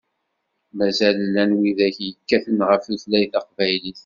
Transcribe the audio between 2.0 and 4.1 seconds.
yekkaten ɣef tutlayt taqbaylit.